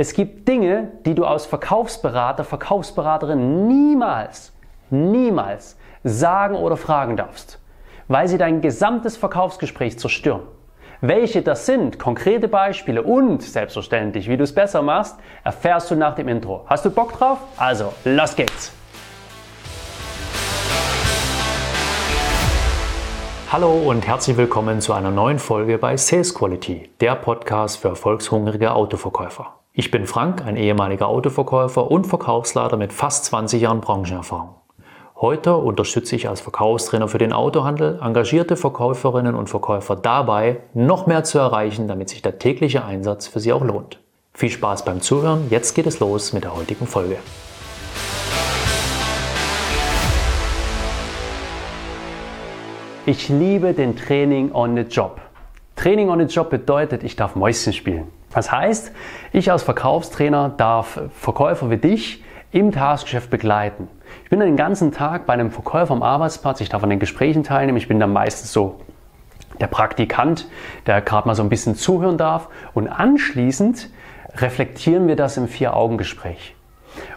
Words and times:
Es 0.00 0.12
gibt 0.12 0.46
Dinge, 0.46 0.92
die 1.04 1.16
du 1.16 1.24
als 1.24 1.44
Verkaufsberater, 1.44 2.44
Verkaufsberaterin 2.44 3.66
niemals, 3.66 4.52
niemals 4.90 5.76
sagen 6.04 6.54
oder 6.54 6.76
fragen 6.76 7.16
darfst, 7.16 7.58
weil 8.06 8.28
sie 8.28 8.38
dein 8.38 8.60
gesamtes 8.60 9.16
Verkaufsgespräch 9.16 9.98
zerstören. 9.98 10.42
Welche 11.00 11.42
das 11.42 11.66
sind, 11.66 11.98
konkrete 11.98 12.46
Beispiele 12.46 13.02
und 13.02 13.42
selbstverständlich, 13.42 14.28
wie 14.28 14.36
du 14.36 14.44
es 14.44 14.54
besser 14.54 14.82
machst, 14.82 15.16
erfährst 15.42 15.90
du 15.90 15.96
nach 15.96 16.14
dem 16.14 16.28
Intro. 16.28 16.64
Hast 16.68 16.84
du 16.84 16.90
Bock 16.90 17.14
drauf? 17.14 17.38
Also, 17.56 17.92
los 18.04 18.36
geht's! 18.36 18.72
Hallo 23.50 23.72
und 23.72 24.06
herzlich 24.06 24.36
willkommen 24.36 24.80
zu 24.80 24.92
einer 24.92 25.10
neuen 25.10 25.40
Folge 25.40 25.76
bei 25.76 25.96
Sales 25.96 26.32
Quality, 26.32 26.88
der 27.00 27.16
Podcast 27.16 27.78
für 27.78 27.88
erfolgshungrige 27.88 28.70
Autoverkäufer. 28.70 29.58
Ich 29.80 29.92
bin 29.92 30.06
Frank, 30.06 30.44
ein 30.44 30.56
ehemaliger 30.56 31.06
Autoverkäufer 31.06 31.88
und 31.88 32.04
Verkaufsleiter 32.04 32.76
mit 32.76 32.92
fast 32.92 33.26
20 33.26 33.62
Jahren 33.62 33.80
Branchenerfahrung. 33.80 34.56
Heute 35.20 35.54
unterstütze 35.54 36.16
ich 36.16 36.28
als 36.28 36.40
Verkaufstrainer 36.40 37.06
für 37.06 37.18
den 37.18 37.32
Autohandel 37.32 38.00
engagierte 38.02 38.56
Verkäuferinnen 38.56 39.36
und 39.36 39.48
Verkäufer 39.48 39.94
dabei, 39.94 40.56
noch 40.74 41.06
mehr 41.06 41.22
zu 41.22 41.38
erreichen, 41.38 41.86
damit 41.86 42.08
sich 42.08 42.22
der 42.22 42.40
tägliche 42.40 42.84
Einsatz 42.84 43.28
für 43.28 43.38
sie 43.38 43.52
auch 43.52 43.62
lohnt. 43.62 44.00
Viel 44.34 44.50
Spaß 44.50 44.84
beim 44.84 45.00
Zuhören, 45.00 45.46
jetzt 45.48 45.76
geht 45.76 45.86
es 45.86 46.00
los 46.00 46.32
mit 46.32 46.42
der 46.42 46.56
heutigen 46.56 46.88
Folge. 46.88 47.18
Ich 53.06 53.28
liebe 53.28 53.74
den 53.74 53.94
Training 53.94 54.50
on 54.50 54.74
the 54.74 54.82
Job. 54.82 55.20
Training 55.76 56.10
on 56.10 56.18
the 56.18 56.24
Job 56.24 56.50
bedeutet, 56.50 57.04
ich 57.04 57.14
darf 57.14 57.36
Mäuschen 57.36 57.72
spielen. 57.72 58.17
Das 58.32 58.52
heißt, 58.52 58.92
ich 59.32 59.50
als 59.50 59.62
Verkaufstrainer 59.62 60.50
darf 60.56 61.00
Verkäufer 61.12 61.70
wie 61.70 61.78
dich 61.78 62.22
im 62.50 62.72
Tagesgeschäft 62.72 63.30
begleiten. 63.30 63.88
Ich 64.24 64.30
bin 64.30 64.40
den 64.40 64.56
ganzen 64.56 64.92
Tag 64.92 65.26
bei 65.26 65.32
einem 65.32 65.50
Verkäufer 65.50 65.92
am 65.92 66.02
Arbeitsplatz, 66.02 66.60
ich 66.60 66.68
darf 66.68 66.82
an 66.82 66.90
den 66.90 66.98
Gesprächen 66.98 67.44
teilnehmen, 67.44 67.78
ich 67.78 67.88
bin 67.88 68.00
dann 68.00 68.12
meistens 68.12 68.52
so 68.52 68.80
der 69.60 69.66
Praktikant, 69.66 70.48
der 70.86 71.00
gerade 71.00 71.26
mal 71.26 71.34
so 71.34 71.42
ein 71.42 71.48
bisschen 71.48 71.74
zuhören 71.74 72.18
darf 72.18 72.48
und 72.74 72.88
anschließend 72.88 73.90
reflektieren 74.36 75.08
wir 75.08 75.16
das 75.16 75.36
im 75.36 75.48
Vier-Augen-Gespräch. 75.48 76.54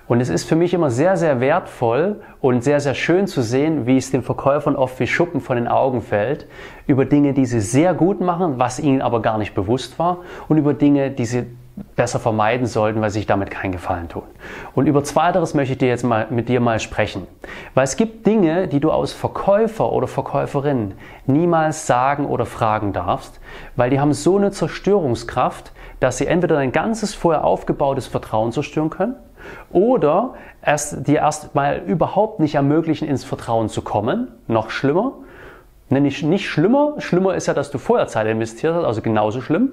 Und 0.08 0.20
es 0.20 0.30
ist 0.30 0.48
für 0.48 0.56
mich 0.56 0.74
immer 0.74 0.90
sehr, 0.90 1.16
sehr 1.18 1.40
wertvoll 1.40 2.22
und 2.42 2.64
sehr, 2.64 2.80
sehr 2.80 2.96
schön 2.96 3.28
zu 3.28 3.42
sehen, 3.42 3.86
wie 3.86 3.98
es 3.98 4.12
den 4.12 4.24
Verkäufern 4.24 4.76
oft 4.76 5.00
wie 5.00 5.08
Schuppen 5.08 5.42
von 5.42 5.56
den 5.56 5.68
Augen 5.68 6.02
fällt, 6.02 6.48
über 6.88 7.06
Dinge, 7.06 7.34
die 7.34 7.46
sie 7.46 7.62
sehr 7.62 7.94
gut 7.94 8.20
machen, 8.20 8.56
was 8.58 8.80
ihnen 8.80 9.02
aber 9.02 9.22
gar 9.22 9.38
nicht 9.38 9.56
bewusst 9.56 10.00
war, 10.00 10.18
und 10.50 10.58
über 10.58 10.74
Dinge, 10.74 11.12
die 11.12 11.26
sie 11.26 11.46
besser 11.96 12.20
vermeiden 12.20 12.68
sollten, 12.68 13.02
weil 13.02 13.10
sie 13.10 13.20
sich 13.20 13.26
damit 13.26 13.50
keinen 13.50 13.72
Gefallen 13.72 14.10
tun. 14.10 14.24
Und 14.76 14.88
über 14.88 15.04
Zweiteres 15.04 15.54
möchte 15.54 15.74
ich 15.74 15.78
dir 15.78 15.88
jetzt 15.88 16.04
mal 16.04 16.28
mit 16.30 16.50
dir 16.50 16.60
mal 16.60 16.80
sprechen. 16.80 17.28
Weil 17.74 17.86
es 17.86 17.96
gibt 17.96 18.28
Dinge, 18.28 18.68
die 18.68 18.80
du 18.80 18.92
als 18.92 19.14
Verkäufer 19.14 19.92
oder 19.92 20.08
Verkäuferin 20.08 20.94
niemals 21.26 21.88
sagen 21.88 22.26
oder 22.26 22.46
fragen 22.46 22.94
darfst, 22.94 23.40
weil 23.76 23.90
die 23.90 24.00
haben 24.00 24.14
so 24.14 24.38
eine 24.38 24.52
Zerstörungskraft, 24.52 25.72
dass 26.00 26.18
sie 26.18 26.28
entweder 26.28 26.56
dein 26.56 26.72
ganzes 26.72 27.14
vorher 27.14 27.44
aufgebautes 27.44 28.08
Vertrauen 28.08 28.52
zerstören 28.52 28.90
können 28.90 29.16
oder 29.72 30.36
erst, 30.62 31.08
dir 31.08 31.20
erst 31.20 31.56
mal 31.56 31.82
überhaupt 31.86 32.40
nicht 32.40 32.56
ermöglichen, 32.56 33.08
ins 33.08 33.24
Vertrauen 33.24 33.70
zu 33.70 33.82
kommen. 33.82 34.28
Noch 34.48 34.70
schlimmer. 34.70 35.14
Nicht, 35.90 36.24
nicht 36.24 36.50
schlimmer. 36.50 36.94
Schlimmer 37.00 37.36
ist 37.36 37.48
ja, 37.48 37.54
dass 37.54 37.70
du 37.70 37.78
vorher 37.78 38.08
Zeit 38.08 38.28
investiert 38.28 38.74
hast, 38.74 38.86
also 38.86 39.02
genauso 39.02 39.42
schlimm. 39.42 39.72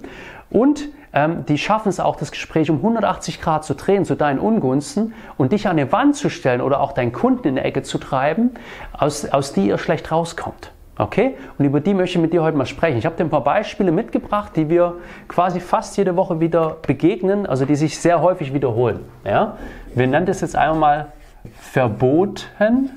Und 0.51 0.89
ähm, 1.13 1.45
die 1.47 1.59
schaffen 1.59 1.89
es 1.89 2.01
auch, 2.01 2.17
das 2.17 2.33
Gespräch 2.33 2.71
um 2.71 2.77
180 2.79 3.41
Grad 3.41 3.65
zu 3.65 3.75
drehen 3.75 4.05
zu 4.05 4.17
deinen 4.17 4.39
Ungunsten 4.41 5.15
und 5.37 5.53
dich 5.53 5.69
an 5.69 5.77
die 5.77 5.91
Wand 5.93 6.17
zu 6.17 6.29
stellen 6.29 6.61
oder 6.61 6.81
auch 6.81 6.93
deinen 6.93 7.13
Kunden 7.13 7.49
in 7.49 7.55
die 7.57 7.63
Ecke 7.63 7.83
zu 7.83 7.99
treiben, 7.99 8.51
aus, 8.93 9.27
aus 9.27 9.53
die 9.53 9.69
ihr 9.69 9.79
schlecht 9.79 10.11
rauskommt. 10.11 10.73
Okay? 10.99 11.37
Und 11.57 11.65
über 11.65 11.81
die 11.81 11.95
möchte 11.95 12.19
ich 12.19 12.23
mit 12.23 12.33
dir 12.33 12.43
heute 12.43 12.57
mal 12.57 12.67
sprechen. 12.67 12.99
Ich 12.99 13.07
habe 13.07 13.17
dir 13.17 13.25
ein 13.25 13.31
paar 13.31 13.45
Beispiele 13.45 13.93
mitgebracht, 13.93 14.53
die 14.57 14.69
wir 14.69 14.97
quasi 15.29 15.61
fast 15.61 15.97
jede 15.97 16.17
Woche 16.17 16.41
wieder 16.41 16.77
begegnen, 16.87 17.47
also 17.47 17.65
die 17.65 17.77
sich 17.77 17.99
sehr 17.99 18.21
häufig 18.21 18.53
wiederholen. 18.53 19.01
Ja? 19.25 19.57
Wir 19.95 20.09
nennen 20.09 20.27
das 20.27 20.41
jetzt 20.41 20.57
einmal 20.57 20.79
mal 20.79 21.13
verboten 21.61 22.91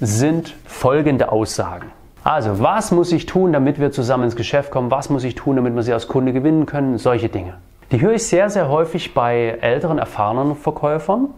sind 0.00 0.54
folgende 0.66 1.32
Aussagen. 1.32 1.90
Also, 2.24 2.60
was 2.60 2.90
muss 2.90 3.10
ich 3.12 3.26
tun, 3.26 3.52
damit 3.52 3.80
wir 3.80 3.90
zusammen 3.90 4.24
ins 4.24 4.36
Geschäft 4.36 4.70
kommen? 4.70 4.90
Was 4.90 5.08
muss 5.08 5.24
ich 5.24 5.34
tun, 5.34 5.56
damit 5.56 5.74
wir 5.74 5.82
sie 5.82 5.92
als 5.94 6.08
Kunde 6.08 6.32
gewinnen 6.32 6.66
können? 6.66 6.98
Solche 6.98 7.28
Dinge. 7.28 7.54
Die 7.90 8.02
höre 8.02 8.12
ich 8.12 8.26
sehr, 8.26 8.50
sehr 8.50 8.68
häufig 8.68 9.14
bei 9.14 9.56
älteren, 9.62 9.96
erfahrenen 9.96 10.54
Verkäufern. 10.56 11.28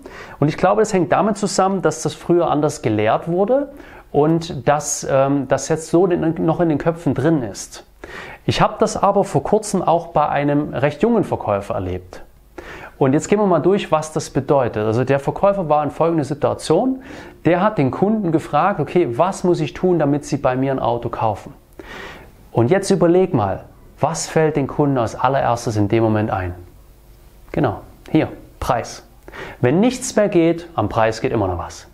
Und 0.41 0.49
ich 0.49 0.57
glaube, 0.57 0.83
das 0.83 0.93
hängt 0.93 1.13
damit 1.13 1.37
zusammen, 1.37 1.81
dass 1.81 2.03
das 2.03 2.15
früher 2.15 2.51
anders 2.51 2.83
gelehrt 2.83 3.29
wurde 3.29 3.69
und 4.13 4.69
dass 4.69 5.07
ähm, 5.09 5.47
das 5.49 5.69
jetzt 5.69 5.89
so 5.89 6.07
noch 6.07 6.61
in 6.61 6.69
den 6.69 6.79
Köpfen 6.79 7.15
drin 7.15 7.43
ist. 7.43 7.85
Ich 8.47 8.61
habe 8.61 8.75
das 8.79 8.97
aber 8.97 9.25
vor 9.25 9.43
kurzem 9.43 9.83
auch 9.83 10.09
bei 10.09 10.29
einem 10.29 10.75
recht 10.75 11.03
jungen 11.03 11.25
Verkäufer 11.25 11.75
erlebt. 11.75 12.23
Und 12.99 13.15
jetzt 13.15 13.29
gehen 13.29 13.39
wir 13.39 13.47
mal 13.47 13.61
durch, 13.61 13.91
was 13.91 14.13
das 14.13 14.29
bedeutet. 14.29 14.85
Also 14.85 15.05
der 15.05 15.19
Verkäufer 15.21 15.69
war 15.71 15.83
in 15.83 15.91
folgender 15.91 16.25
Situation. 16.25 17.03
Der 17.47 17.63
hat 17.63 17.79
den 17.79 17.91
Kunden 17.91 18.31
gefragt, 18.31 18.79
okay, 18.79 19.09
was 19.17 19.43
muss 19.43 19.61
ich 19.61 19.73
tun, 19.73 19.99
damit 19.99 20.27
Sie 20.27 20.37
bei 20.37 20.55
mir 20.55 20.73
ein 20.73 20.79
Auto 20.79 21.09
kaufen? 21.09 21.55
Und 22.53 22.71
jetzt 22.71 22.91
überleg 22.91 23.33
mal, 23.33 23.65
was 24.01 24.27
fällt 24.27 24.57
den 24.57 24.67
Kunden 24.67 24.99
als 24.99 25.15
allererstes 25.15 25.77
in 25.77 25.89
dem 25.89 26.03
Moment 26.03 26.31
ein? 26.31 26.55
Genau, 27.53 27.81
hier, 28.11 28.29
Preis. 28.59 29.03
Wenn 29.61 29.81
nichts 29.81 30.15
mehr 30.17 30.29
geht, 30.29 30.69
am 30.75 30.89
Preis 30.89 31.21
geht 31.21 31.33
immer 31.33 31.49
noch 31.49 31.59
was. 31.59 31.87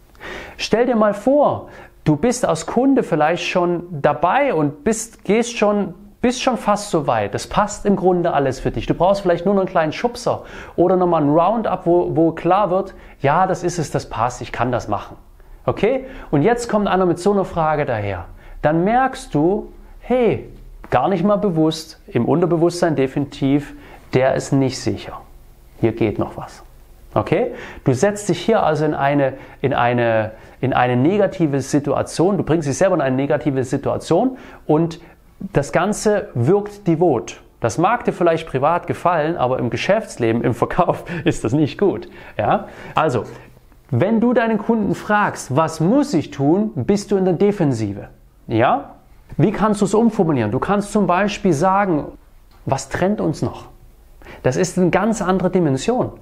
Stell 0.56 0.86
dir 0.86 0.96
mal 0.96 1.14
vor, 1.14 1.68
Du 2.06 2.14
bist 2.14 2.44
als 2.46 2.66
Kunde 2.66 3.02
vielleicht 3.02 3.44
schon 3.44 3.82
dabei 3.90 4.54
und 4.54 4.84
bist, 4.84 5.24
gehst 5.24 5.58
schon, 5.58 5.92
bist 6.20 6.40
schon 6.40 6.56
fast 6.56 6.90
so 6.90 7.08
weit. 7.08 7.34
Das 7.34 7.48
passt 7.48 7.84
im 7.84 7.96
Grunde 7.96 8.32
alles 8.32 8.60
für 8.60 8.70
dich. 8.70 8.86
Du 8.86 8.94
brauchst 8.94 9.22
vielleicht 9.22 9.44
nur 9.44 9.54
noch 9.54 9.62
einen 9.62 9.68
kleinen 9.68 9.92
Schubser 9.92 10.44
oder 10.76 10.94
nochmal 10.94 11.24
ein 11.24 11.30
Roundup, 11.30 11.84
wo, 11.84 12.14
wo 12.14 12.30
klar 12.30 12.70
wird, 12.70 12.94
ja, 13.22 13.48
das 13.48 13.64
ist 13.64 13.80
es, 13.80 13.90
das 13.90 14.08
passt, 14.08 14.40
ich 14.40 14.52
kann 14.52 14.70
das 14.70 14.86
machen. 14.86 15.16
Okay? 15.64 16.06
Und 16.30 16.42
jetzt 16.42 16.68
kommt 16.68 16.86
einer 16.86 17.06
mit 17.06 17.18
so 17.18 17.32
einer 17.32 17.44
Frage 17.44 17.84
daher. 17.84 18.26
Dann 18.62 18.84
merkst 18.84 19.34
du, 19.34 19.72
hey, 19.98 20.48
gar 20.90 21.08
nicht 21.08 21.24
mal 21.24 21.38
bewusst, 21.38 22.00
im 22.06 22.24
Unterbewusstsein 22.24 22.94
definitiv, 22.94 23.74
der 24.14 24.36
ist 24.36 24.52
nicht 24.52 24.78
sicher. 24.78 25.22
Hier 25.80 25.90
geht 25.90 26.20
noch 26.20 26.36
was. 26.36 26.62
Okay? 27.14 27.50
Du 27.82 27.92
setzt 27.94 28.28
dich 28.28 28.38
hier 28.38 28.62
also 28.62 28.84
in 28.84 28.94
eine, 28.94 29.32
in 29.60 29.74
eine, 29.74 30.30
in 30.60 30.72
eine 30.72 30.96
negative 30.96 31.60
Situation, 31.60 32.36
du 32.36 32.42
bringst 32.42 32.68
dich 32.68 32.76
selber 32.78 32.94
in 32.94 33.00
eine 33.00 33.16
negative 33.16 33.64
Situation 33.64 34.38
und 34.66 35.00
das 35.38 35.72
Ganze 35.72 36.28
wirkt 36.34 36.86
devot. 36.86 37.40
Das 37.60 37.78
mag 37.78 38.04
dir 38.04 38.12
vielleicht 38.12 38.46
privat 38.46 38.86
gefallen, 38.86 39.36
aber 39.36 39.58
im 39.58 39.70
Geschäftsleben, 39.70 40.42
im 40.42 40.54
Verkauf 40.54 41.04
ist 41.24 41.44
das 41.44 41.52
nicht 41.52 41.78
gut. 41.78 42.08
Ja? 42.36 42.68
Also, 42.94 43.24
wenn 43.90 44.20
du 44.20 44.32
deinen 44.32 44.58
Kunden 44.58 44.94
fragst, 44.94 45.54
was 45.54 45.80
muss 45.80 46.12
ich 46.12 46.30
tun, 46.30 46.72
bist 46.74 47.10
du 47.10 47.16
in 47.16 47.24
der 47.24 47.34
Defensive. 47.34 48.08
Ja? 48.46 48.96
Wie 49.36 49.52
kannst 49.52 49.80
du 49.80 49.84
es 49.84 49.94
umformulieren? 49.94 50.50
Du 50.50 50.58
kannst 50.58 50.92
zum 50.92 51.06
Beispiel 51.06 51.52
sagen, 51.52 52.06
was 52.64 52.88
trennt 52.88 53.20
uns 53.20 53.42
noch? 53.42 53.66
Das 54.42 54.56
ist 54.56 54.78
eine 54.78 54.90
ganz 54.90 55.22
andere 55.22 55.50
Dimension. 55.50 56.12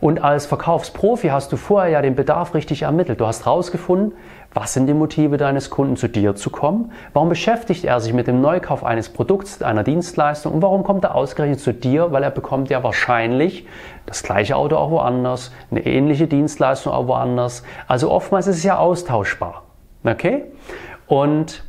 Und 0.00 0.22
als 0.22 0.46
Verkaufsprofi 0.46 1.28
hast 1.28 1.52
du 1.52 1.56
vorher 1.56 1.90
ja 1.90 2.02
den 2.02 2.14
Bedarf 2.14 2.54
richtig 2.54 2.82
ermittelt. 2.82 3.20
Du 3.20 3.26
hast 3.26 3.44
herausgefunden, 3.44 4.12
was 4.54 4.72
sind 4.72 4.86
die 4.86 4.94
Motive 4.94 5.36
deines 5.36 5.68
Kunden, 5.70 5.96
zu 5.96 6.08
dir 6.08 6.34
zu 6.34 6.50
kommen? 6.50 6.92
Warum 7.12 7.28
beschäftigt 7.28 7.84
er 7.84 8.00
sich 8.00 8.12
mit 8.12 8.26
dem 8.26 8.40
Neukauf 8.40 8.82
eines 8.82 9.10
Produkts, 9.10 9.62
einer 9.62 9.84
Dienstleistung? 9.84 10.54
Und 10.54 10.62
warum 10.62 10.84
kommt 10.84 11.04
er 11.04 11.14
ausgerechnet 11.14 11.60
zu 11.60 11.74
dir? 11.74 12.12
Weil 12.12 12.22
er 12.22 12.30
bekommt 12.30 12.70
ja 12.70 12.82
wahrscheinlich 12.82 13.66
das 14.06 14.22
gleiche 14.22 14.56
Auto 14.56 14.76
auch 14.76 14.90
woanders, 14.90 15.52
eine 15.70 15.84
ähnliche 15.84 16.26
Dienstleistung 16.26 16.92
auch 16.92 17.06
woanders. 17.06 17.62
Also 17.86 18.10
oftmals 18.10 18.46
ist 18.46 18.56
es 18.56 18.64
ja 18.64 18.78
austauschbar. 18.78 19.64
Okay? 20.04 20.44
Und 21.06 21.67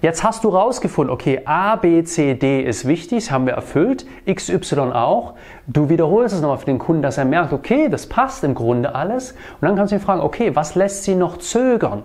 Jetzt 0.00 0.22
hast 0.22 0.44
du 0.44 0.50
rausgefunden, 0.50 1.12
okay, 1.12 1.42
A, 1.44 1.74
B, 1.74 2.04
C, 2.04 2.34
D 2.34 2.62
ist 2.62 2.86
wichtig, 2.86 3.24
das 3.24 3.30
haben 3.32 3.46
wir 3.46 3.54
erfüllt, 3.54 4.06
X, 4.26 4.48
Y 4.48 4.92
auch. 4.92 5.34
Du 5.66 5.88
wiederholst 5.88 6.36
es 6.36 6.40
nochmal 6.40 6.58
für 6.58 6.66
den 6.66 6.78
Kunden, 6.78 7.02
dass 7.02 7.18
er 7.18 7.24
merkt, 7.24 7.52
okay, 7.52 7.88
das 7.88 8.06
passt 8.06 8.44
im 8.44 8.54
Grunde 8.54 8.94
alles. 8.94 9.32
Und 9.32 9.62
dann 9.62 9.74
kannst 9.74 9.90
du 9.90 9.96
ihn 9.96 10.00
fragen, 10.00 10.20
okay, 10.20 10.54
was 10.54 10.76
lässt 10.76 11.02
sie 11.02 11.16
noch 11.16 11.38
zögern? 11.38 12.04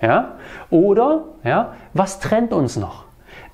Ja? 0.00 0.36
Oder, 0.70 1.24
ja, 1.42 1.72
was 1.92 2.20
trennt 2.20 2.52
uns 2.52 2.76
noch? 2.76 3.04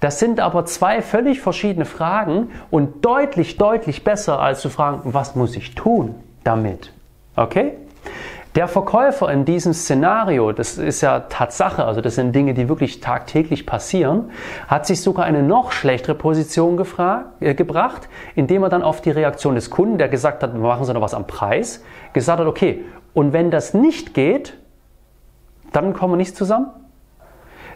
Das 0.00 0.19
sind 0.19 0.41
aber 0.41 0.67
zwei 0.67 1.00
völlig 1.00 1.41
verschiedene 1.41 1.87
Fragen 1.87 2.50
und 2.71 3.03
deutlich, 3.05 3.56
deutlich 3.56 4.05
besser, 4.05 4.41
als 4.41 4.61
zu 4.61 4.69
fragen, 4.69 5.00
was 5.05 5.37
muss 5.37 5.56
ich 5.56 5.75
tun 5.75 6.15
damit? 6.44 6.93
Okay? 7.35 7.75
Der 8.56 8.67
Verkäufer 8.67 9.31
in 9.31 9.44
diesem 9.44 9.73
Szenario, 9.73 10.50
das 10.50 10.76
ist 10.76 11.02
ja 11.02 11.20
Tatsache, 11.20 11.85
also 11.85 12.00
das 12.00 12.17
sind 12.17 12.35
Dinge, 12.35 12.52
die 12.52 12.69
wirklich 12.69 12.99
tagtäglich 12.99 13.64
passieren, 13.64 14.32
hat 14.67 14.87
sich 14.87 15.02
sogar 15.02 15.25
eine 15.25 15.44
noch 15.44 15.70
schlechtere 15.70 16.17
Position 16.17 16.76
gefragt, 16.76 17.41
äh, 17.41 17.55
gebracht, 17.55 18.08
indem 18.35 18.64
er 18.64 18.69
dann 18.69 18.82
auf 18.82 19.00
die 19.02 19.12
Reaktion 19.12 19.55
des 19.55 19.70
Kunden, 19.70 19.99
der 19.99 20.08
gesagt 20.08 20.43
hat, 20.43 20.56
machen 20.56 20.85
Sie 20.85 20.93
noch 20.93 21.00
was 21.00 21.14
am 21.14 21.29
Preis, 21.29 21.85
gesagt 22.12 22.41
hat, 22.41 22.47
okay, 22.49 22.85
und 23.14 23.32
wenn 23.32 23.52
das 23.52 23.73
nicht 23.73 24.14
geht, 24.14 24.56
dann 25.73 25.93
kommen 25.93 26.14
wir 26.14 26.17
nicht 26.17 26.35
zusammen. 26.35 26.70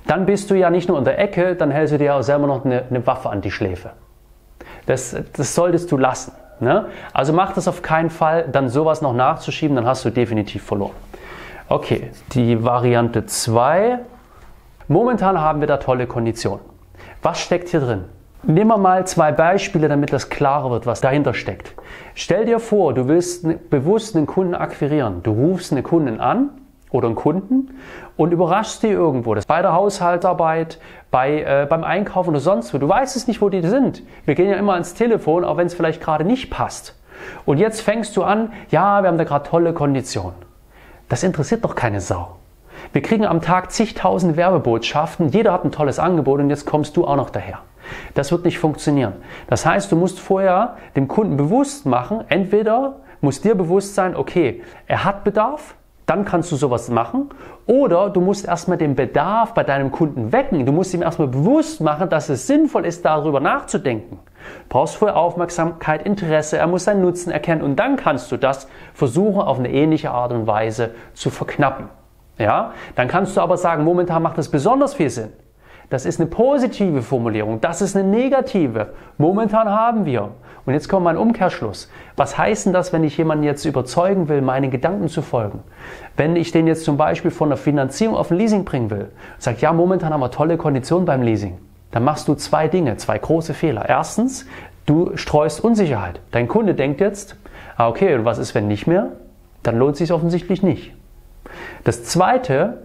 Dann 0.09 0.27
bist 0.27 0.51
du 0.51 0.57
ja 0.57 0.71
nicht 0.71 0.89
nur 0.89 0.99
in 0.99 1.05
der 1.05 1.21
Ecke, 1.21 1.55
dann 1.55 1.71
hältst 1.71 1.95
du 1.95 1.99
dir 1.99 2.17
auch 2.17 2.23
selber 2.23 2.49
noch 2.49 2.65
eine, 2.65 2.85
eine 2.91 3.07
Waffe 3.07 3.31
an 3.31 3.41
die 3.41 3.53
Schläfe. 3.53 3.93
Das, 4.87 5.17
das 5.35 5.55
solltest 5.55 5.91
du 5.93 5.97
lassen. 5.97 6.33
Ne? 6.61 6.87
Also 7.13 7.33
mach 7.33 7.53
das 7.53 7.69
auf 7.69 7.83
keinen 7.83 8.11
Fall, 8.11 8.49
dann 8.51 8.69
sowas 8.69 9.03
noch 9.03 9.13
nachzuschieben, 9.13 9.77
dann 9.77 9.87
hast 9.87 10.05
du 10.05 10.11
definitiv 10.11 10.63
verloren. 10.63 10.95
Okay, 11.69 12.11
die 12.33 12.63
Variante 12.63 13.27
2. 13.27 13.99
Momentan 14.89 15.41
haben 15.41 15.61
wir 15.61 15.67
da 15.67 15.79
tolle 15.79 16.07
Konditionen. 16.07 16.65
Was 17.23 17.41
steckt 17.41 17.69
hier 17.69 17.81
drin? 17.81 18.05
Nehmen 18.43 18.69
wir 18.69 18.77
mal 18.77 19.07
zwei 19.07 19.33
Beispiele, 19.33 19.89
damit 19.89 20.13
das 20.13 20.29
klarer 20.29 20.71
wird, 20.71 20.87
was 20.87 21.01
dahinter 21.01 21.33
steckt. 21.33 21.75
Stell 22.15 22.45
dir 22.45 22.59
vor, 22.59 22.93
du 22.93 23.09
willst 23.09 23.71
bewusst 23.71 24.15
einen 24.15 24.27
Kunden 24.27 24.55
akquirieren. 24.55 25.23
Du 25.23 25.33
rufst 25.33 25.73
eine 25.73 25.83
Kundin 25.83 26.21
an 26.21 26.51
oder 26.95 27.09
einen 27.09 27.17
Kunden 27.17 27.77
und 28.17 28.33
überraschst 28.33 28.85
die 28.85 28.89
irgendwo. 28.89 29.35
Das 29.35 29.47
bei 29.47 29.61
der 29.63 29.73
Haushaltsarbeit, 29.73 30.79
bei, 31.11 31.43
äh, 31.43 31.67
beim 31.69 31.83
Einkaufen 31.83 32.31
oder 32.31 32.39
sonst 32.39 32.73
wo. 32.73 32.79
Du 32.79 32.89
weißt 32.89 33.17
es 33.17 33.27
nicht, 33.27 33.43
wo 33.43 33.49
die 33.49 33.63
sind. 33.63 34.05
Wir 34.25 34.37
gehen 34.37 34.49
ja 34.49 34.57
immer 34.57 34.75
ans 34.75 34.95
Telefon, 34.95 35.45
auch 35.45 35.57
wenn 35.57 35.67
es 35.67 35.75
vielleicht 35.75 36.01
gerade 36.01 36.25
nicht 36.25 36.51
passt. 36.51 36.95
Und 37.47 37.59
jetzt 37.59 37.81
fängst 37.81 38.17
du 38.17 38.23
an, 38.23 38.53
ja, 38.71 39.03
wir 39.03 39.09
haben 39.09 39.19
da 39.19 39.25
gerade 39.25 39.49
tolle 39.49 39.73
Konditionen. 39.73 40.37
Das 41.09 41.25
interessiert 41.25 41.65
doch 41.65 41.75
keine 41.75 42.01
Sau. 42.01 42.37
Wir 42.93 43.03
kriegen 43.03 43.27
am 43.27 43.41
Tag 43.41 43.73
zigtausend 43.73 44.37
Werbebotschaften, 44.37 45.31
jeder 45.31 45.53
hat 45.53 45.65
ein 45.65 45.73
tolles 45.73 45.99
Angebot 45.99 46.39
und 46.39 46.51
jetzt 46.51 46.65
kommst 46.65 46.97
du 46.97 47.07
auch 47.09 47.17
noch 47.17 47.31
daher. 47.31 47.59
Das 48.15 48.31
wird 48.31 48.45
nicht 48.45 48.61
funktionieren. 48.61 49.15
Das 49.49 49.67
heißt, 49.67 49.91
du 49.91 49.97
musst 49.97 50.21
vorher 50.21 50.77
dem 50.95 51.09
Kunden 51.09 51.37
bewusst 51.37 51.87
machen, 51.87 52.23
entweder 52.29 53.01
muss 53.21 53.41
dir 53.41 53.57
bewusst 53.57 53.97
sein, 53.97 54.15
okay, 54.15 54.63
er 54.87 55.05
hat 55.05 55.25
Bedarf, 55.25 55.75
dann 56.07 56.25
kannst 56.25 56.53
du 56.53 56.57
sowas 56.57 56.91
machen. 56.91 57.31
Oder 57.67 58.11
du 58.11 58.21
musst 58.21 58.47
erstmal 58.47 58.77
den 58.77 58.95
Bedarf 58.95 59.55
bei 59.55 59.65
deinem 59.65 59.91
Kunden 59.91 60.33
wecken. 60.33 60.67
Du 60.67 60.73
musst 60.73 60.93
ihm 60.93 61.03
erstmal 61.03 61.29
bewusst 61.29 61.81
machen, 61.81 62.09
dass 62.09 62.29
es 62.29 62.47
sinnvoll 62.47 62.85
ist, 62.85 63.05
darüber 63.05 63.41
nachzudenken. 63.41 64.19
Du 64.19 64.69
brauchst 64.69 64.97
vorher 64.97 65.17
Aufmerksamkeit, 65.17 66.05
Interesse, 66.05 66.59
er 66.59 66.67
muss 66.67 66.85
seinen 66.85 67.01
Nutzen 67.01 67.31
erkennen 67.31 67.63
und 67.63 67.77
dann 67.77 67.97
kannst 67.97 68.31
du 68.31 68.37
das 68.37 68.69
versuchen, 68.93 69.41
auf 69.41 69.59
eine 69.59 69.71
ähnliche 69.71 70.11
Art 70.11 70.33
und 70.33 70.47
Weise 70.47 70.91
zu 71.15 71.31
verknappen. 71.31 71.89
Ja? 72.39 72.73
Dann 72.95 73.09
kannst 73.09 73.37
du 73.37 73.41
aber 73.41 73.57
sagen, 73.57 73.85
momentan 73.85 74.23
macht 74.23 74.37
es 74.37 74.51
besonders 74.51 74.93
viel 74.93 75.09
Sinn. 75.09 75.33
Das 75.91 76.07
ist 76.07 76.21
eine 76.21 76.29
positive 76.29 77.03
Formulierung, 77.03 77.61
das 77.61 77.81
ist 77.81 77.97
eine 77.97 78.09
negative. 78.09 78.95
Momentan 79.19 79.69
haben 79.69 80.05
wir. 80.05 80.31
Und 80.67 80.73
jetzt 80.73 80.89
kommt 80.89 81.05
mein 81.05 81.19
Umkehrschluss. 81.19 81.91
Was 82.17 82.39
heißt 82.39 82.67
denn 82.67 82.73
das, 82.73 82.93
wenn 82.93 83.05
ich 83.05 83.19
jemanden 83.19 83.45
jetzt 83.45 83.65
überzeugen 83.65 84.29
will, 84.29 84.41
meinen 84.41 84.71
Gedanken 84.71 85.09
zu 85.09 85.21
folgen? 85.21 85.63
Wenn 86.17 86.37
ich 86.37 86.53
den 86.53 86.67
jetzt 86.67 86.85
zum 86.85 86.97
Beispiel 86.97 87.31
von 87.31 87.51
der 87.51 87.59
Finanzierung 87.59 88.17
auf 88.17 88.31
ein 88.31 88.39
Leasing 88.39 88.65
bringen 88.65 88.91
will, 88.91 89.09
sagt, 89.39 89.61
ja, 89.61 89.73
momentan 89.73 90.13
haben 90.13 90.21
wir 90.21 90.31
tolle 90.31 90.57
Konditionen 90.57 91.05
beim 91.05 91.23
Leasing, 91.23 91.59
dann 91.91 92.05
machst 92.05 92.29
du 92.29 92.35
zwei 92.35 92.69
Dinge, 92.69 92.97
zwei 92.97 93.19
große 93.19 93.53
Fehler. 93.53 93.89
Erstens, 93.89 94.47
du 94.87 95.17
streust 95.17 95.63
Unsicherheit. 95.63 96.21
Dein 96.31 96.49
Kunde 96.49 96.75
denkt 96.75 97.01
jetzt, 97.01 97.37
ah, 97.77 97.89
okay, 97.89 98.15
und 98.15 98.25
was 98.25 98.39
ist, 98.39 98.55
wenn 98.55 98.67
nicht 98.67 98.87
mehr? 98.87 99.13
Dann 99.63 99.79
lohnt 99.79 99.93
es 99.93 99.99
sich 99.99 100.13
offensichtlich 100.13 100.63
nicht. 100.63 100.93
Das 101.85 102.05
zweite, 102.05 102.84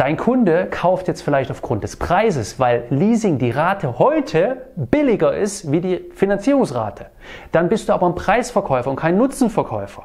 Dein 0.00 0.16
Kunde 0.16 0.66
kauft 0.70 1.08
jetzt 1.08 1.20
vielleicht 1.20 1.50
aufgrund 1.50 1.84
des 1.84 1.96
Preises, 1.96 2.58
weil 2.58 2.84
Leasing 2.88 3.36
die 3.36 3.50
Rate 3.50 3.98
heute 3.98 4.56
billiger 4.74 5.36
ist 5.36 5.70
wie 5.70 5.82
die 5.82 6.10
Finanzierungsrate. 6.14 7.08
Dann 7.52 7.68
bist 7.68 7.86
du 7.86 7.92
aber 7.92 8.06
ein 8.06 8.14
Preisverkäufer 8.14 8.88
und 8.88 8.96
kein 8.96 9.18
Nutzenverkäufer. 9.18 10.04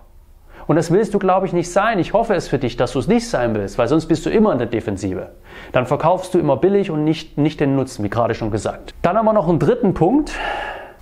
Und 0.67 0.75
das 0.75 0.91
willst 0.91 1.13
du, 1.13 1.17
glaube 1.17 1.45
ich, 1.45 1.53
nicht 1.53 1.71
sein. 1.71 1.97
Ich 1.97 2.11
hoffe 2.11 2.33
es 2.33 2.49
für 2.49 2.59
dich, 2.59 2.75
dass 2.75 2.91
du 2.91 2.99
es 2.99 3.07
nicht 3.07 3.29
sein 3.29 3.55
willst, 3.55 3.77
weil 3.77 3.87
sonst 3.87 4.07
bist 4.07 4.25
du 4.25 4.29
immer 4.29 4.51
in 4.51 4.57
der 4.57 4.67
Defensive. 4.67 5.29
Dann 5.71 5.85
verkaufst 5.85 6.33
du 6.33 6.39
immer 6.39 6.57
billig 6.57 6.91
und 6.91 7.05
nicht, 7.05 7.37
nicht 7.37 7.61
den 7.61 7.77
Nutzen, 7.77 8.03
wie 8.03 8.09
gerade 8.09 8.33
schon 8.33 8.51
gesagt. 8.51 8.93
Dann 9.01 9.15
haben 9.15 9.23
wir 9.23 9.31
noch 9.31 9.47
einen 9.47 9.59
dritten 9.59 9.93
Punkt. 9.93 10.33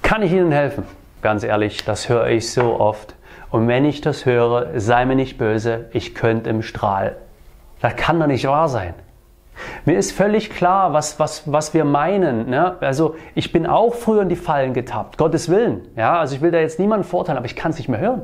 Kann 0.04 0.22
ich 0.22 0.32
Ihnen 0.32 0.52
helfen? 0.52 0.84
Ganz 1.24 1.44
ehrlich, 1.44 1.84
das 1.84 2.10
höre 2.10 2.28
ich 2.28 2.52
so 2.52 2.80
oft. 2.80 3.16
Und 3.50 3.68
wenn 3.68 3.86
ich 3.86 4.02
das 4.02 4.28
höre, 4.28 4.80
sei 4.80 5.04
mir 5.06 5.16
nicht 5.16 5.40
böse, 5.40 5.86
ich 5.94 6.14
könnte 6.14 6.52
im 6.52 6.62
Strahl 6.62 7.16
das 7.84 7.98
kann 7.98 8.18
doch 8.18 8.28
nicht 8.28 8.48
wahr 8.48 8.70
sein. 8.70 8.94
Mir 9.84 9.98
ist 9.98 10.14
völlig 10.14 10.50
klar, 10.50 10.94
was, 10.94 11.20
was, 11.20 11.52
was 11.52 11.74
wir 11.74 11.84
meinen. 11.84 12.50
Ne? 12.50 12.78
Also 12.80 13.16
ich 13.36 13.52
bin 13.52 13.68
auch 13.68 13.94
früher 13.94 14.22
in 14.22 14.30
die 14.30 14.38
Fallen 14.38 14.74
getappt, 14.74 15.18
Gottes 15.18 15.50
Willen. 15.50 15.82
Ja? 15.98 16.18
Also 16.18 16.34
ich 16.36 16.42
will 16.42 16.50
da 16.50 16.60
jetzt 16.60 16.80
niemanden 16.80 17.04
vorteilen, 17.04 17.38
aber 17.38 17.46
ich 17.46 17.58
kann 17.58 17.72
es 17.72 17.78
nicht 17.78 17.90
mehr 17.90 18.00
hören. 18.00 18.22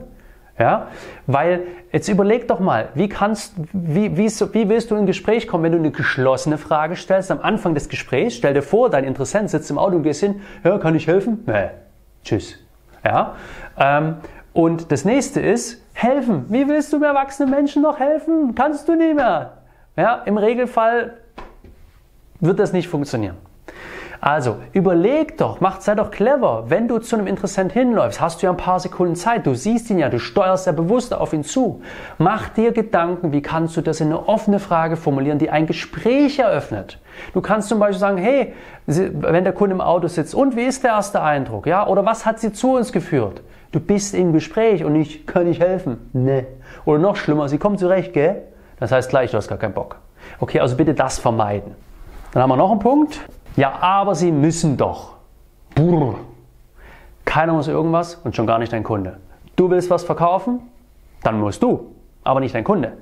Ja? 0.57 0.88
Weil 1.27 1.63
jetzt 1.91 2.07
überleg 2.07 2.47
doch 2.47 2.61
mal, 2.61 2.88
wie, 2.95 3.09
kannst, 3.09 3.56
wie, 3.73 4.15
wie, 4.15 4.27
wie 4.27 4.69
willst 4.69 4.91
du 4.91 4.95
in 4.95 5.01
ein 5.01 5.07
Gespräch 5.07 5.45
kommen, 5.45 5.65
wenn 5.65 5.73
du 5.73 5.77
eine 5.77 5.91
geschlossene 5.91 6.57
Frage 6.57 6.95
stellst 6.95 7.29
am 7.29 7.41
Anfang 7.41 7.73
des 7.73 7.89
Gesprächs? 7.89 8.35
Stell 8.35 8.53
dir 8.53 8.61
vor, 8.61 8.89
dein 8.89 9.03
Interessent 9.03 9.50
sitzt 9.50 9.69
im 9.69 9.77
Auto 9.77 9.97
und 9.97 10.03
gehst 10.03 10.21
hin, 10.21 10.39
ja, 10.63 10.77
kann 10.77 10.95
ich 10.95 11.06
helfen? 11.06 11.44
Nee, 11.45 11.71
tschüss. 12.23 12.57
Ja? 13.03 13.35
Ähm, 13.77 14.15
und 14.53 14.94
das 14.94 15.03
nächste 15.03 15.41
ist, 15.41 15.83
helfen. 16.01 16.45
Wie 16.49 16.67
willst 16.67 16.93
du 16.93 16.99
mir 16.99 17.07
erwachsenen 17.07 17.51
Menschen 17.51 17.81
noch 17.81 17.99
helfen? 17.99 18.55
Kannst 18.55 18.87
du 18.87 18.95
nicht 18.95 19.15
mehr. 19.15 19.53
Ja, 19.95 20.21
Im 20.25 20.37
Regelfall 20.37 21.17
wird 22.39 22.59
das 22.59 22.71
nicht 22.71 22.87
funktionieren. 22.87 23.35
Also 24.21 24.57
überleg 24.73 25.37
doch, 25.37 25.61
mach, 25.61 25.79
sei 25.79 25.95
doch 25.95 26.11
clever. 26.11 26.65
Wenn 26.67 26.89
du 26.89 26.99
zu 26.99 27.15
einem 27.15 27.27
Interessent 27.27 27.71
hinläufst, 27.71 28.19
hast 28.19 28.41
du 28.41 28.47
ja 28.47 28.51
ein 28.51 28.57
paar 28.57 28.79
Sekunden 28.79 29.15
Zeit. 29.15 29.47
Du 29.47 29.53
siehst 29.53 29.89
ihn 29.89 29.97
ja, 29.97 30.09
du 30.09 30.19
steuerst 30.19 30.67
ja 30.67 30.73
bewusst 30.73 31.13
auf 31.13 31.31
ihn 31.31 31.45
zu. 31.45 31.81
Mach 32.17 32.49
dir 32.49 32.73
Gedanken, 32.73 33.31
wie 33.31 33.41
kannst 33.41 33.77
du 33.77 33.81
das 33.81 34.01
in 34.01 34.07
eine 34.07 34.27
offene 34.27 34.59
Frage 34.59 34.97
formulieren, 34.97 35.39
die 35.39 35.49
ein 35.49 35.67
Gespräch 35.67 36.39
eröffnet. 36.39 36.99
Du 37.33 37.39
kannst 37.39 37.69
zum 37.69 37.79
Beispiel 37.79 37.99
sagen, 37.99 38.17
hey, 38.17 38.53
wenn 38.87 39.45
der 39.45 39.53
Kunde 39.53 39.75
im 39.75 39.81
Auto 39.81 40.07
sitzt, 40.07 40.35
und 40.35 40.55
wie 40.57 40.63
ist 40.63 40.83
der 40.83 40.91
erste 40.91 41.21
Eindruck? 41.21 41.65
Ja, 41.65 41.87
oder 41.87 42.05
was 42.05 42.25
hat 42.25 42.39
sie 42.39 42.51
zu 42.51 42.75
uns 42.75 42.91
geführt? 42.91 43.41
Du 43.71 43.80
bist 43.80 44.16
im 44.16 44.33
Gespräch 44.33 44.83
und 44.83 44.95
ich 44.95 45.27
kann 45.27 45.45
nicht 45.45 45.62
helfen. 45.62 46.10
Nee. 46.13 46.48
Oder 46.86 47.00
noch 47.00 47.16
schlimmer, 47.16 47.48
sie 47.50 47.60
kommt 47.60 47.80
zurecht, 47.80 48.13
gell? 48.13 48.44
Das 48.80 48.92
heißt 48.92 49.10
gleich, 49.10 49.31
du 49.31 49.38
hast 49.38 49.48
gar 49.48 49.57
keinen 49.57 49.74
Bock. 49.74 49.98
Okay, 50.39 50.60
also 50.60 50.75
bitte 50.75 50.94
das 50.94 51.19
vermeiden. 51.19 51.75
Dann 52.31 52.44
haben 52.44 52.50
wir 52.50 52.57
noch 52.57 52.71
einen 52.71 52.80
Punkt. 52.80 53.19
Ja, 53.56 53.74
aber 53.80 54.16
sie 54.16 54.31
müssen 54.31 54.77
doch. 54.77 55.13
Brrr. 55.75 56.16
Keiner 57.25 57.54
muss 57.54 57.68
irgendwas 57.68 58.16
und 58.16 58.36
schon 58.36 58.48
gar 58.48 58.57
nicht 58.57 58.74
dein 58.74 58.83
Kunde. 58.83 59.18
Du 59.56 59.69
willst 59.69 59.89
was 59.89 60.04
verkaufen? 60.04 60.62
Dann 61.21 61.39
musst 61.39 61.62
du, 61.62 61.94
aber 62.23 62.40
nicht 62.40 62.56
dein 62.56 62.64
Kunde. 62.64 62.94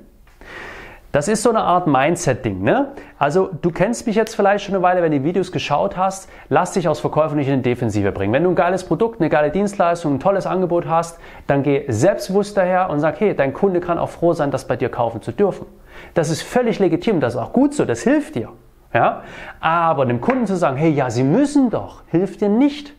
Das 1.10 1.26
ist 1.26 1.42
so 1.42 1.48
eine 1.48 1.60
Art 1.60 1.86
Mindset-Ding. 1.86 2.62
Ne? 2.62 2.92
Also 3.18 3.48
du 3.62 3.70
kennst 3.70 4.06
mich 4.06 4.14
jetzt 4.14 4.36
vielleicht 4.36 4.64
schon 4.64 4.74
eine 4.74 4.82
Weile, 4.82 5.02
wenn 5.02 5.10
du 5.10 5.18
die 5.18 5.24
Videos 5.24 5.52
geschaut 5.52 5.96
hast, 5.96 6.28
lass 6.50 6.72
dich 6.72 6.86
aus 6.86 7.00
Verkäufer 7.00 7.34
nicht 7.34 7.48
in 7.48 7.62
die 7.62 7.70
Defensive 7.70 8.12
bringen. 8.12 8.32
Wenn 8.34 8.44
du 8.44 8.50
ein 8.50 8.54
geiles 8.54 8.84
Produkt, 8.84 9.18
eine 9.18 9.30
geile 9.30 9.50
Dienstleistung, 9.50 10.14
ein 10.14 10.20
tolles 10.20 10.46
Angebot 10.46 10.86
hast, 10.86 11.18
dann 11.46 11.62
geh 11.62 11.84
selbstbewusst 11.88 12.58
daher 12.58 12.90
und 12.90 13.00
sag, 13.00 13.20
hey, 13.20 13.34
dein 13.34 13.54
Kunde 13.54 13.80
kann 13.80 13.98
auch 13.98 14.10
froh 14.10 14.34
sein, 14.34 14.50
das 14.50 14.66
bei 14.68 14.76
dir 14.76 14.90
kaufen 14.90 15.22
zu 15.22 15.32
dürfen. 15.32 15.66
Das 16.12 16.28
ist 16.28 16.42
völlig 16.42 16.78
legitim, 16.78 17.20
das 17.20 17.34
ist 17.34 17.40
auch 17.40 17.54
gut 17.54 17.72
so, 17.72 17.86
das 17.86 18.02
hilft 18.02 18.34
dir. 18.34 18.50
Ja? 18.92 19.22
Aber 19.60 20.04
dem 20.04 20.20
Kunden 20.20 20.46
zu 20.46 20.56
sagen, 20.56 20.76
hey, 20.76 20.90
ja, 20.90 21.08
sie 21.08 21.24
müssen 21.24 21.70
doch, 21.70 22.02
hilft 22.08 22.42
dir 22.42 22.50
nicht. 22.50 22.94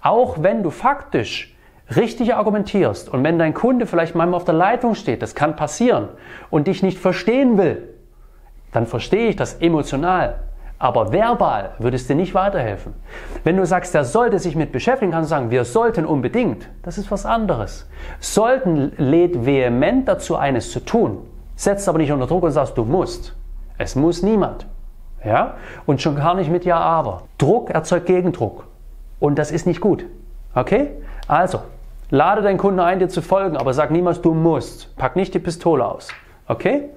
Auch 0.00 0.42
wenn 0.42 0.64
du 0.64 0.70
faktisch 0.70 1.56
richtig 1.94 2.34
argumentierst 2.34 3.08
und 3.08 3.24
wenn 3.24 3.38
dein 3.38 3.54
Kunde 3.54 3.86
vielleicht 3.86 4.14
manchmal 4.14 4.36
auf 4.36 4.44
der 4.44 4.54
Leitung 4.54 4.94
steht, 4.94 5.22
das 5.22 5.34
kann 5.34 5.56
passieren, 5.56 6.08
und 6.50 6.66
dich 6.66 6.82
nicht 6.82 6.98
verstehen 6.98 7.58
will, 7.58 7.88
dann 8.72 8.86
verstehe 8.86 9.28
ich 9.28 9.36
das 9.36 9.54
emotional. 9.54 10.38
Aber 10.78 11.12
verbal 11.12 11.74
würde 11.78 11.94
es 11.94 12.08
dir 12.08 12.16
nicht 12.16 12.34
weiterhelfen. 12.34 12.94
Wenn 13.44 13.56
du 13.56 13.64
sagst, 13.64 13.94
der 13.94 14.04
sollte 14.04 14.40
sich 14.40 14.56
mit 14.56 14.72
beschäftigen, 14.72 15.12
kannst 15.12 15.30
du 15.30 15.36
sagen, 15.36 15.50
wir 15.52 15.64
sollten 15.64 16.04
unbedingt. 16.04 16.68
Das 16.82 16.98
ist 16.98 17.08
was 17.12 17.24
anderes. 17.24 17.88
Sollten 18.18 18.90
lädt 18.96 19.46
vehement 19.46 20.08
dazu, 20.08 20.34
eines 20.34 20.72
zu 20.72 20.80
tun. 20.80 21.18
Setzt 21.54 21.88
aber 21.88 21.98
nicht 21.98 22.10
unter 22.10 22.26
Druck 22.26 22.42
und 22.42 22.50
sagst, 22.50 22.76
du 22.76 22.84
musst. 22.84 23.36
Es 23.78 23.94
muss 23.94 24.24
niemand. 24.24 24.66
Ja? 25.24 25.54
Und 25.86 26.02
schon 26.02 26.16
gar 26.16 26.34
nicht 26.34 26.50
mit 26.50 26.64
Ja, 26.64 26.78
aber. 26.78 27.22
Druck 27.38 27.70
erzeugt 27.70 28.06
Gegendruck. 28.06 28.66
Und 29.20 29.38
das 29.38 29.52
ist 29.52 29.68
nicht 29.68 29.80
gut. 29.80 30.04
Okay? 30.52 30.90
Also, 31.28 31.60
Lade 32.12 32.42
deinen 32.42 32.58
Kunden 32.58 32.78
ein, 32.78 32.98
dir 32.98 33.08
zu 33.08 33.22
folgen, 33.22 33.56
aber 33.56 33.72
sag 33.72 33.90
niemals, 33.90 34.20
du 34.20 34.34
musst. 34.34 34.94
Pack 34.96 35.16
nicht 35.16 35.32
die 35.32 35.38
Pistole 35.38 35.82
aus. 35.82 36.08
Okay? 36.46 36.90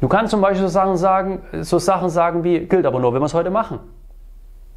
Du 0.00 0.08
kannst 0.08 0.32
zum 0.32 0.40
Beispiel 0.40 0.62
so 0.62 0.68
Sachen 0.68 0.96
sagen, 0.96 1.40
so 1.60 1.78
Sachen 1.78 2.10
sagen 2.10 2.42
wie, 2.42 2.66
gilt 2.66 2.84
aber 2.84 2.98
nur, 2.98 3.14
wenn 3.14 3.22
wir 3.22 3.26
es 3.26 3.34
heute 3.34 3.50
machen. 3.50 3.78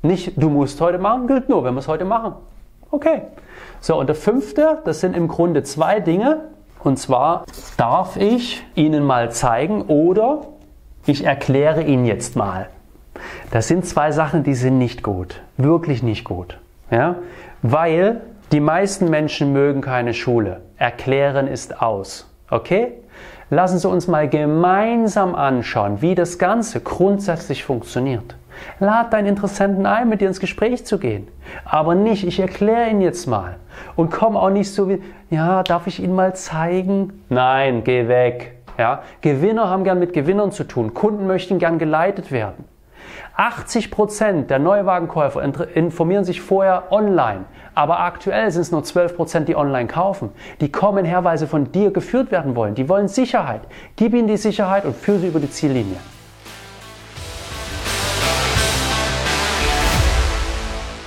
Nicht, 0.03 0.33
du 0.39 0.51
musst 0.51 0.79
heute 0.79 0.99
machen, 0.99 1.25
gilt 1.25 1.49
nur, 1.49 1.63
wenn 1.63 1.73
wir 1.73 1.79
es 1.79 1.87
heute 1.87 2.05
machen. 2.05 2.33
Okay. 2.91 3.23
So, 3.79 3.99
und 3.99 4.05
der 4.05 4.15
fünfte, 4.15 4.77
das 4.85 4.99
sind 4.99 5.17
im 5.17 5.27
Grunde 5.27 5.63
zwei 5.63 6.01
Dinge. 6.01 6.41
Und 6.83 6.99
zwar 6.99 7.45
darf 7.77 8.15
ich 8.15 8.63
Ihnen 8.75 9.03
mal 9.03 9.31
zeigen 9.31 9.81
oder 9.87 10.41
ich 11.07 11.25
erkläre 11.25 11.81
Ihnen 11.81 12.05
jetzt 12.05 12.35
mal. 12.35 12.69
Das 13.49 13.67
sind 13.67 13.87
zwei 13.87 14.11
Sachen, 14.11 14.43
die 14.43 14.53
sind 14.53 14.77
nicht 14.77 15.01
gut. 15.01 15.41
Wirklich 15.57 16.03
nicht 16.03 16.25
gut. 16.25 16.59
Ja? 16.91 17.15
Weil 17.63 18.21
die 18.51 18.59
meisten 18.61 19.09
Menschen 19.09 19.51
mögen 19.51 19.81
keine 19.81 20.13
Schule. 20.13 20.61
Erklären 20.77 21.47
ist 21.47 21.81
aus. 21.81 22.33
Okay? 22.49 22.93
Lassen 23.49 23.77
Sie 23.77 23.89
uns 23.89 24.07
mal 24.07 24.29
gemeinsam 24.29 25.35
anschauen, 25.35 26.01
wie 26.01 26.15
das 26.15 26.37
Ganze 26.37 26.79
grundsätzlich 26.79 27.65
funktioniert. 27.65 28.35
Lad 28.79 29.13
deinen 29.13 29.27
Interessenten 29.27 29.85
ein, 29.85 30.09
mit 30.09 30.21
dir 30.21 30.29
ins 30.29 30.39
Gespräch 30.39 30.85
zu 30.85 30.97
gehen. 30.97 31.27
Aber 31.65 31.93
nicht, 31.93 32.25
ich 32.25 32.39
erkläre 32.39 32.89
ihn 32.89 33.01
jetzt 33.01 33.27
mal. 33.27 33.57
Und 33.95 34.11
komm 34.11 34.37
auch 34.37 34.49
nicht 34.49 34.73
so 34.73 34.89
wie, 34.89 35.01
ja, 35.29 35.61
darf 35.63 35.87
ich 35.87 36.01
ihn 36.01 36.15
mal 36.15 36.35
zeigen? 36.35 37.23
Nein, 37.29 37.83
geh 37.83 38.07
weg. 38.07 38.53
Ja, 38.77 39.01
Gewinner 39.21 39.69
haben 39.69 39.83
gern 39.83 39.99
mit 39.99 40.13
Gewinnern 40.13 40.51
zu 40.51 40.63
tun. 40.63 40.93
Kunden 40.93 41.27
möchten 41.27 41.59
gern 41.59 41.79
geleitet 41.79 42.31
werden. 42.31 42.65
80 43.39 43.91
Prozent 43.91 44.49
der 44.49 44.57
Neuwagenkäufer 44.57 45.43
informieren 45.75 46.25
sich 46.25 46.41
vorher 46.41 46.91
online, 46.91 47.45
aber 47.75 47.99
aktuell 47.99 48.49
sind 48.49 48.63
es 48.63 48.71
nur 48.71 48.83
12 48.83 49.15
Prozent, 49.15 49.47
die 49.47 49.55
online 49.55 49.87
kaufen. 49.87 50.31
Die 50.59 50.71
kommen 50.71 51.05
her, 51.05 51.23
weil 51.23 51.37
sie 51.37 51.45
von 51.45 51.71
dir 51.71 51.91
geführt 51.91 52.31
werden 52.31 52.55
wollen. 52.55 52.73
Die 52.73 52.89
wollen 52.89 53.07
Sicherheit. 53.07 53.61
Gib 53.95 54.15
ihnen 54.15 54.27
die 54.27 54.37
Sicherheit 54.37 54.85
und 54.85 54.95
führe 54.95 55.19
sie 55.19 55.27
über 55.27 55.39
die 55.39 55.51
Ziellinie. 55.51 55.97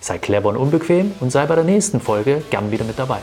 Sei 0.00 0.18
clever 0.18 0.48
und 0.48 0.56
unbequem 0.56 1.12
und 1.20 1.30
sei 1.30 1.46
bei 1.46 1.54
der 1.54 1.64
nächsten 1.64 2.00
Folge 2.00 2.42
gern 2.50 2.70
wieder 2.70 2.84
mit 2.84 2.98
dabei. 2.98 3.18